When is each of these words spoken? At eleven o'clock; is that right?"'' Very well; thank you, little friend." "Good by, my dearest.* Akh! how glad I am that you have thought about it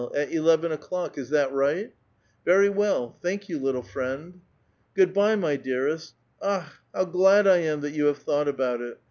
At 0.15 0.31
eleven 0.31 0.71
o'clock; 0.71 1.15
is 1.15 1.29
that 1.29 1.51
right?"'' 1.51 1.93
Very 2.43 2.69
well; 2.69 3.19
thank 3.21 3.49
you, 3.49 3.59
little 3.59 3.83
friend." 3.83 4.41
"Good 4.95 5.13
by, 5.13 5.35
my 5.35 5.57
dearest.* 5.57 6.15
Akh! 6.41 6.73
how 6.91 7.05
glad 7.05 7.45
I 7.45 7.57
am 7.57 7.81
that 7.81 7.91
you 7.93 8.07
have 8.07 8.17
thought 8.17 8.47
about 8.47 8.81
it 8.81 8.97